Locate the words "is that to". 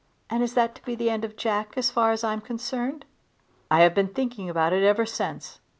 0.41-0.81